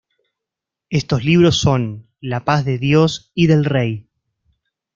Estos 0.89 1.23
libros 1.23 1.57
son: 1.57 2.07
"La 2.21 2.43
paz 2.43 2.65
de 2.65 2.79
Dios 2.79 3.31
y 3.35 3.45
del 3.45 3.65
Rey. 3.65 4.09